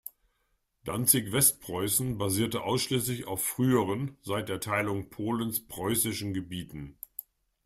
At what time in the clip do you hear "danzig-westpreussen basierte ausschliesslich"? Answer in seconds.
0.83-3.27